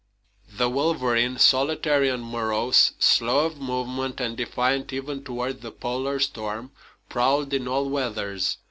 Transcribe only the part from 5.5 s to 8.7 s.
the Polar storm, prowled in all weathers.